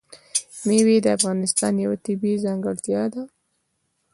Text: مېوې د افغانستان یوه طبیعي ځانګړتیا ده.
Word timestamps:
مېوې 0.67 0.97
د 1.03 1.07
افغانستان 1.17 1.73
یوه 1.85 1.97
طبیعي 2.05 2.37
ځانګړتیا 2.45 3.03
ده. 3.13 3.23